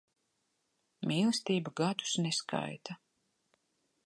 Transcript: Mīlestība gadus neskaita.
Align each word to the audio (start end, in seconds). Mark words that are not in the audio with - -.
Mīlestība 1.11 1.75
gadus 1.83 2.17
neskaita. 2.27 3.01